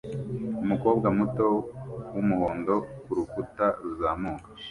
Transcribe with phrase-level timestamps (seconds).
[0.63, 1.47] Umukobwa muto
[2.13, 4.47] wumuhondo kurukuta ruzamuka